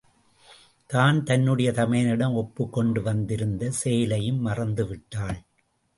[0.89, 5.39] தான் தன்னுடைய தமையனிடம் ஒப்புக்கொண்டு வந்திருந்த செயலையும் மறந்துவிட்டாள்.